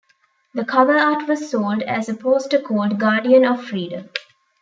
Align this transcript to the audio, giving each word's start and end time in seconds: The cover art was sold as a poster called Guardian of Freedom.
The 0.55 0.65
cover 0.65 0.95
art 0.97 1.27
was 1.27 1.47
sold 1.51 1.83
as 1.83 2.09
a 2.09 2.15
poster 2.15 2.59
called 2.59 2.97
Guardian 2.99 3.45
of 3.45 3.63
Freedom. 3.63 4.09